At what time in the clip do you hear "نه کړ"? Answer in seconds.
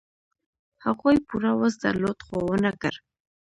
2.65-2.93